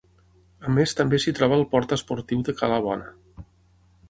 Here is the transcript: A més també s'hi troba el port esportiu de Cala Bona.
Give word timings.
A 0.69 0.71
més 0.77 0.93
també 1.01 1.19
s'hi 1.25 1.33
troba 1.41 1.57
el 1.59 1.67
port 1.75 1.95
esportiu 1.99 2.43
de 2.49 2.57
Cala 2.63 2.81
Bona. 2.89 3.47